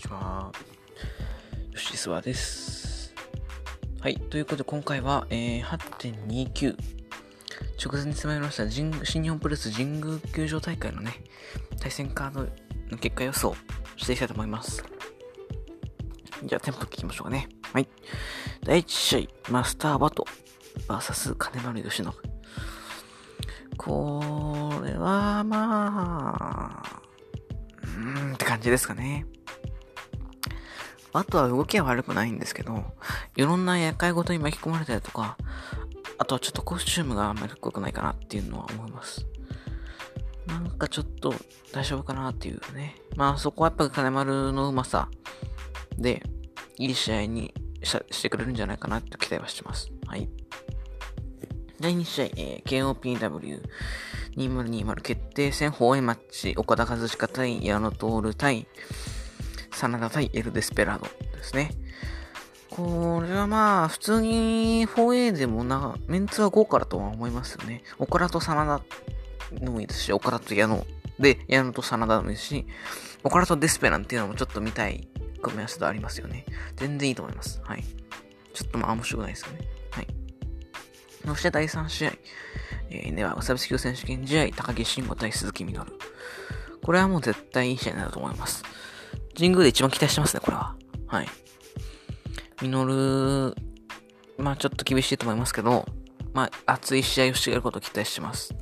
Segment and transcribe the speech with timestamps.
[0.00, 0.50] ちは。
[1.74, 3.14] 吉諏です。
[4.00, 4.16] はい。
[4.16, 6.76] ということで、今回は、えー、8.29。
[7.82, 11.12] 直前に迫りました新日本プロレス神宮球場大会のね、
[11.78, 12.40] 対戦カード
[12.90, 13.54] の結果予想
[13.96, 14.84] していきたいと思います。
[16.44, 17.48] じゃあ、テンポ聞きましょうかね。
[17.72, 17.88] はい。
[18.64, 20.26] 第1試合、マスターバト
[20.88, 22.06] VS 金丸義信。
[23.76, 27.02] これは、まあ、
[27.82, 29.26] うーんって感じですかね。
[31.12, 32.84] あとは動きは悪くないんですけど、
[33.36, 35.36] いろんな厄介事に巻き込まれたりとか、
[36.18, 39.26] あとはちょっとコスチュームがあんまりかっこよくないかなっていうのは思います。
[40.46, 41.34] なんかちょっと
[41.72, 42.96] 大丈夫かなっていうね。
[43.16, 45.08] まあそこはやっぱ金丸のうまさ
[45.96, 46.22] で、
[46.78, 47.52] いい試合に
[47.82, 49.90] してくれるんじゃないかなって期待はしてます。
[50.06, 50.28] はい。
[51.80, 52.92] 第2試合、えー、
[54.36, 58.66] KOPW2020 決定戦放映マッチ、岡田和親対矢野徹対
[59.88, 61.70] 真田対エル・デスペラードですね。
[62.70, 67.82] これはまあ、普通に 4A でもな、メンツは豪華だとは思いますよね。
[67.98, 68.82] 岡田と真田
[69.64, 70.86] のもいいですし、岡田と矢野
[71.18, 72.66] で、矢野と真田もいいですし、
[73.24, 75.08] 岡田とデスペランっていうのもちょっと見たい
[75.42, 76.46] 組み合わせとありますよね。
[76.76, 77.60] 全然いいと思います。
[77.64, 77.84] はい。
[78.54, 79.68] ちょっとまあ面白くないですよね。
[79.90, 80.06] はい。
[81.26, 82.12] そして第3試合。
[82.90, 85.92] えー、では、うさびすき選手権試合、高木慎吾対鈴木みのる。
[86.82, 88.64] これはもう絶対いい試合になると思います。
[89.40, 90.76] 神宮で一番期待してますね、これは。
[91.06, 91.26] はい。
[92.60, 93.56] ミノル、
[94.36, 95.86] まあちょっと厳しいと思いますけど、
[96.34, 98.54] まあ熱い試合をしてやることを期待してます。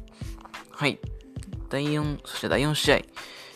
[0.71, 1.01] はい。
[1.69, 2.97] 第4、そして第4試合、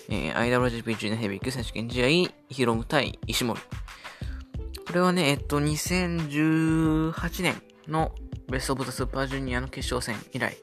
[0.09, 3.61] えー、IWGP ジュニアヘビー級選手権試合、ヒロム対石森。
[3.61, 8.13] これはね、えっと、2018年の
[8.51, 10.57] ベストオブザスーパージュニアの決勝戦以来、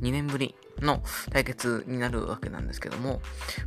[0.00, 3.20] 2年ぶりの対決になるわけなんですけども、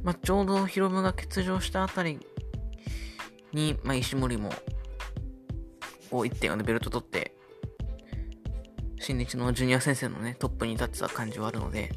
[0.03, 2.19] まあ、ちょうどヒロムが欠場したあたり
[3.53, 4.49] に、まあ、石森も、
[6.09, 7.35] こう1.4でベルト取って、
[8.99, 11.91] 新日のジュニア先生のね、トップに立ってた感じはあるので、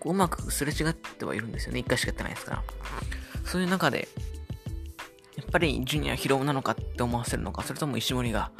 [0.00, 1.80] こううまくすれ違ってはいるんですよね。
[1.80, 2.62] 1回しかやってないですから。
[3.44, 4.08] そういう中で、
[5.36, 8.50] やっぱりジュニアヒロムなのかって思わせるのか、それとも石森が、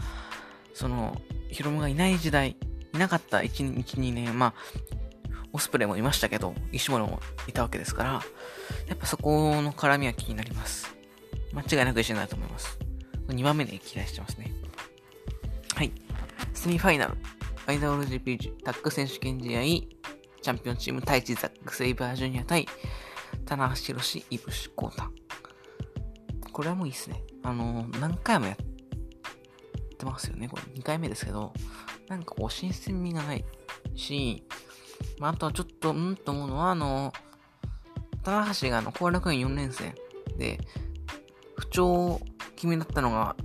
[0.74, 2.56] その、ヒロムがいない時代、
[2.94, 4.54] いなかった1、1 2年、まあ、
[5.52, 8.22] オスプレイもいましたけど、石森もいたわけですから、
[8.86, 10.94] やっぱそこの絡みは気になります。
[11.52, 12.78] 間違いなく一緒になると思います。
[13.28, 14.52] 2番目に期待してますね。
[15.74, 15.92] はい。
[16.54, 17.16] セミファイナル。
[17.66, 22.66] IWGP タッグ選手権試合、チャンピオンチーム対チザックセイバージュニア対、
[23.46, 25.10] 棚橋宏、イブシコータ。
[26.52, 27.22] これはもういいっすね。
[27.44, 28.56] あのー、何回もやっ
[29.96, 30.48] てますよね。
[30.48, 31.52] これ2回目ですけど、
[32.08, 33.44] なんかこう新鮮味がない
[33.94, 34.42] し、
[35.22, 37.12] まあ、あとはちょっと、うんと思うのは、あの、
[38.24, 39.94] 棚橋があの、後楽園4連戦
[40.36, 40.58] で、
[41.56, 42.20] 不調
[42.56, 43.36] 気味だったのが、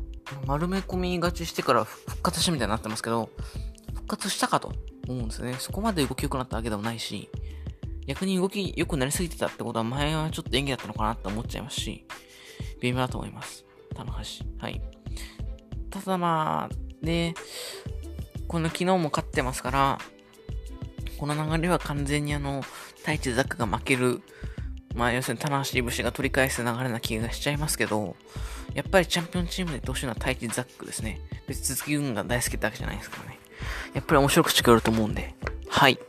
[0.47, 3.29] 丸め込みがちしてから復活したみたいになってますけど、
[3.93, 4.73] 復活したかと
[5.07, 5.55] 思うんですよね。
[5.59, 7.29] そこまで動き良くなったわけでもないし、
[8.07, 12.07] 逆に動き良くなりすぎてたってことは前はちょっと演技だったのかなって思っちゃいますし、
[12.81, 13.65] 微妙だと思います。
[13.93, 14.45] 棚橋。
[14.57, 14.81] はい。
[15.91, 17.35] ただまあ、で、
[18.47, 19.99] この昨日も勝ってますから、
[21.17, 22.61] この流れは完全にあの、
[22.97, 24.21] 太一ザックが負ける、
[24.95, 28.15] まあ要するに棚橋節が取り返す流れな気がしちゃいますけど、
[28.73, 31.21] やっぱりチャンピオンチームでどうしようのは太一ザックですね。
[31.47, 33.39] 別に続き運が大好きってわけじゃないですからね。
[33.93, 35.33] やっぱり面白くしてくれると思うんで。
[35.67, 35.99] はい。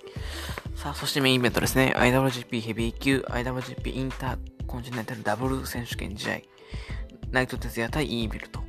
[0.74, 1.94] さあ、そしてメインイベントですね。
[1.96, 6.40] IWGP ヘビー級、IWGP インターコンチネンタルダブル選手権試合。
[7.30, 8.62] ナイト哲也対イービルと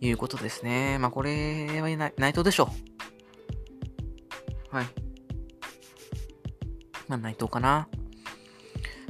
[0.00, 0.98] いうことですね。
[0.98, 2.70] まあこれはナイトでしょ
[4.72, 4.76] う。
[4.76, 5.05] はい。
[7.08, 7.88] まあ、内藤かな。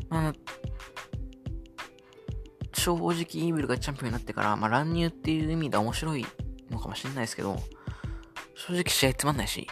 [0.08, 0.32] まあ、
[2.72, 6.26] 正直イービルがチャンピオンになってから、まあ、乱入っていう意味では面白い
[6.70, 7.56] のかもしれないですけど、
[8.54, 9.66] 正直試合つまんないし、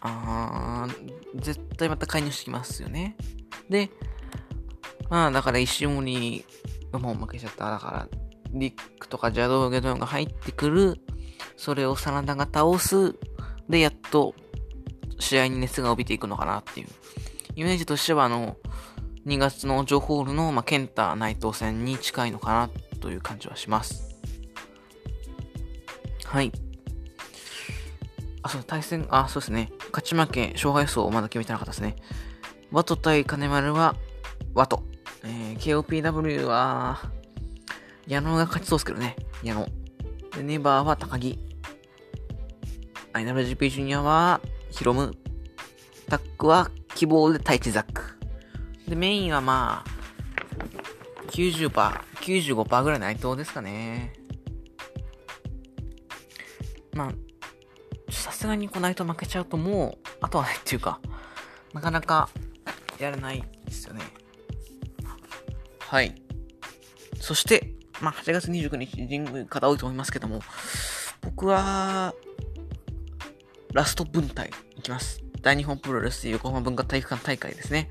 [0.00, 3.16] あー、絶対また介入してきますよね。
[3.68, 3.90] で、
[5.10, 6.44] まあ、だから石森
[6.92, 7.70] がもう負けちゃった。
[7.70, 8.08] だから、
[8.52, 11.00] リックとか邪道ゲドンが入ってくる。
[11.56, 13.16] それを真田が倒す。
[13.68, 14.34] で、やっと
[15.24, 16.88] 試合に熱が帯びていくのかなっていう。
[17.56, 18.56] イメージとしては、あの、
[19.26, 24.16] 2月のジョホールの、まあ、ケンタ内藤戦に近いのかなという感じはします。
[26.24, 26.52] はい。
[28.42, 29.72] あ、そう、対戦、あ、そうですね。
[29.92, 31.96] 勝ち負け、勝敗層をまだ決めてなかったですね。
[32.70, 33.94] ワト対金丸は、
[34.52, 34.82] ワト。
[35.22, 37.10] えー、KOPW は、
[38.06, 39.16] 矢野が勝ちそうですけどね。
[39.42, 39.66] 矢野。
[40.36, 41.38] で、ネバーは高木。
[43.14, 44.40] IWGP ジュニアは、
[44.76, 45.12] ヒロム。
[46.08, 48.02] タックは希望でタイチザック。
[48.88, 49.90] で、メインはまあ、
[51.28, 54.12] 90%、95%ぐらい内藤ですかね。
[56.92, 60.98] まあ、さすがにこの内藤負けちゃうともう、あとはないっていうか、
[61.72, 62.28] なかなか
[62.98, 64.02] やれないですよね。
[65.78, 66.16] はい。
[67.20, 70.40] そして、まあ、8月29日、神宮方多いと思いますけども、
[71.22, 72.12] 僕は、
[73.74, 75.20] ラスト分隊いきます。
[75.42, 77.90] 大日本プロレス横浜文化体育館大会ですね。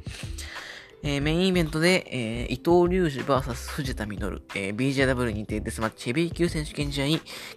[1.03, 4.15] えー、メインイベントで、えー、伊藤隆二 VS 藤田実、
[4.55, 7.05] えー、BJW 認定デスマッチヘビー級選手権試合、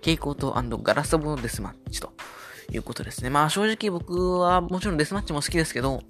[0.01, 0.53] 蛍光灯
[0.83, 2.15] ガラスボのデスマッチと
[2.73, 3.31] いうことですね。
[3.31, 6.03] まあ正直僕はもちろんデスマッチも好きですけど、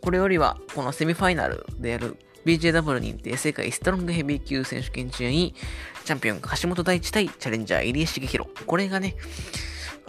[0.00, 2.16] これよりはこのセミファイナルでやる
[2.46, 8.50] BJW 認定世界ストロングヘビー級選手権試合、チャンピオン橋本大地対チャレンジャー入江茂弘。
[8.64, 9.16] これがね、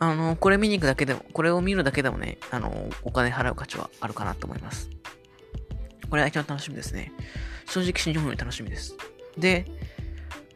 [0.02, 4.90] あの、これ見に行くだけでも、これを見るだけでもね、あの、お金払う価値はあるかなと思います。
[6.10, 7.12] これが一番楽しみですね。
[7.68, 8.96] 正直新日本より楽しみです。
[9.38, 9.68] で、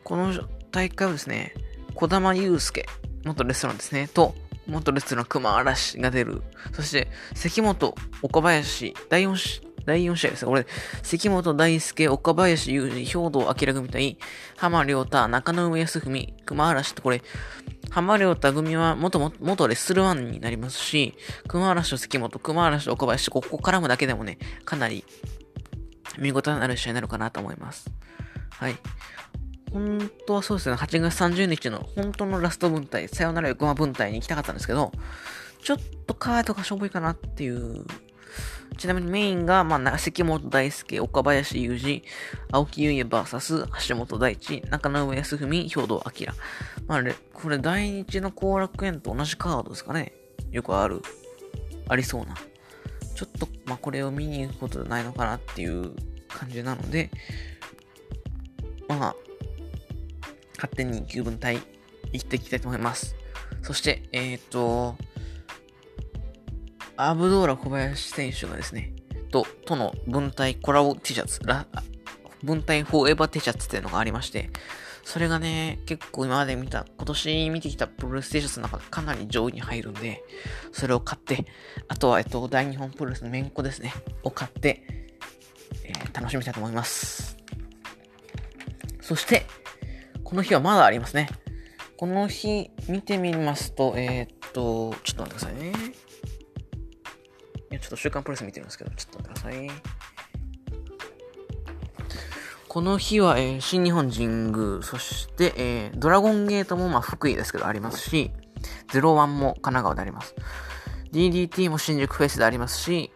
[0.04, 0.34] この
[0.72, 1.54] 大会はですね、
[1.94, 2.88] 小玉祐介、
[3.24, 4.34] 元レストランですね、と、
[4.66, 6.42] 元レストラン熊嵐が出る。
[6.74, 7.94] そして、関本、
[8.24, 10.46] 岡林、第4試第4試合です。
[10.46, 10.66] これ、
[11.04, 14.18] 関本大輔、岡林雄二、兵道明組対、
[14.58, 17.22] 浜良太、中野上康文、熊嵐ってこれ、
[17.96, 21.14] 浜良太組は元も、元レッスル1になりますし、
[21.48, 25.06] 熊嵐と関本、熊嵐と岡林、ここ絡むだけでもね、かなり
[26.20, 27.90] 見事なる試合になるかなと思います。
[28.50, 28.76] はい。
[29.72, 34.92] 本当はそうですね、8月30日の本当のラスト分隊、さよなら横浜分隊に行きたかったんですけど、
[35.64, 37.86] ちょっとカードがしょぼいかなっていう。
[38.78, 42.04] ちなみにメインが、まあ、関本大輔、岡林雄二、
[42.52, 46.02] 青木優也 VS 橋本大地、中野上康文、兵藤明。
[46.88, 47.04] まあ、
[47.34, 50.14] これ第日の後楽園と同じカードですかね。
[50.52, 51.02] よくある。
[51.88, 52.36] ありそうな。
[53.16, 55.94] ちょっと、まあ、これを見に行くことじゃないのかなっていう
[56.28, 57.10] 感じなので、
[58.88, 59.16] まあ、
[60.56, 61.60] 勝手に9分隊
[62.12, 63.16] 行っていきたいと思います。
[63.62, 64.96] そして、えっ、ー、と、
[66.98, 68.94] アブドーラ小林選手がですね、
[69.32, 71.42] と、との分隊コラボ T シャツ、
[72.44, 74.50] 分隊フォーエバー T シャツっていうのがありまして、
[75.04, 80.24] それがね、結構今まで見た、今年見てきたプロレス T シャツの中でかなり上位に入るんで、
[80.72, 81.46] それを買って、
[81.88, 83.94] あとは、えっと、大日本プロレスのめんこですね、
[84.24, 84.84] を買って、
[85.84, 87.38] えー、楽しみたいと思います。
[89.02, 89.46] そして、
[90.24, 91.30] この日はまだありますね。
[91.98, 95.74] この日見てみますと、えー、っと、ちょっと待ってくださいね。
[97.72, 100.06] いや、ちょっと週刊プレス見てるんですけど、ちょっと待ってください。
[102.68, 108.32] この日は、えー、新日本神宮、そして、えー、ドラゴンゲートも、まあ、福井ですけどありますし、
[108.90, 110.36] 01も神奈川であります。
[111.14, 113.12] DDT も新宿フェイスでありますし、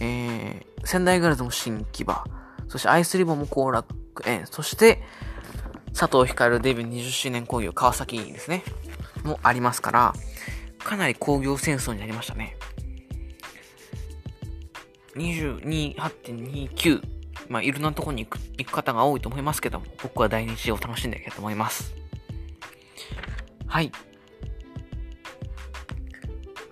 [0.00, 2.24] えー、仙台ガールズも新木場、
[2.68, 3.94] そしてアイスリボンも後楽
[4.24, 5.02] 園、そして、
[5.94, 8.64] 佐藤光デビュー20周年工業川崎ですね、
[9.22, 10.14] もありますから、
[10.78, 12.56] かなり工業戦争になりましたね。
[15.18, 17.02] 22.8.29
[17.48, 21.94] まあ、いろんなとこに行く行く方が多いと思いますけども、僕は第二次を楽しんでいきたいと思います。
[23.66, 23.92] はい。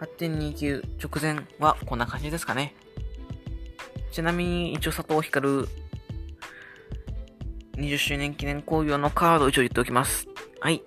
[0.01, 2.75] 8.29直前はこんな感じですかね。
[4.11, 5.67] ちなみに、一応佐藤光
[7.77, 10.27] 20周年記念興行のカード一応言っておきます。
[10.61, 10.83] はい。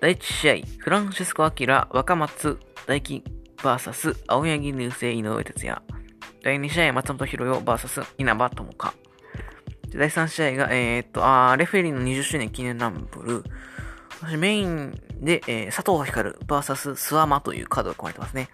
[0.00, 3.22] 第1試合、フランシスコ・アキラ、若松大輝
[3.56, 5.91] VS 青柳流星井上哲也。
[6.42, 8.94] 第2試合、松本博代 VS 稲葉友香。
[9.94, 13.44] 第3試合が、えー、っと、あレフェリーの20周年記念ランブル。
[14.18, 18.48] そしてメインで、えー、佐藤光 VS スワマというカードが組まれてますね。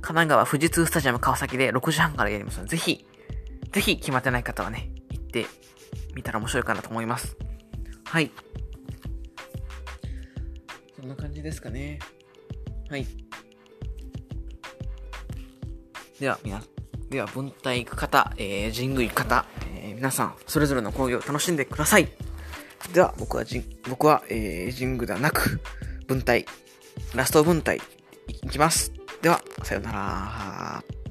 [0.00, 3.06] 神奈川富士通スタジアム川崎で6時半からやりますので、ぜひ、
[3.70, 5.46] ぜひ決まってない方はね、行って
[6.16, 7.36] みたら面白いかなと思います。
[8.04, 8.32] はい。
[10.96, 12.00] そんな感じですかね。
[12.90, 13.06] はい。
[16.18, 16.81] では、皆さん
[17.12, 19.44] では、文体行く方、えー、神宮行く方、
[19.76, 22.08] えー、皆さん、それぞれの講義を楽しんでください。
[22.94, 23.44] では、僕は、
[23.88, 25.60] 僕は、えー、神宮ではなく、
[26.08, 26.46] 文体、
[27.14, 27.80] ラスト文体、
[28.42, 28.92] 行きます。
[29.20, 31.01] では、さようなら。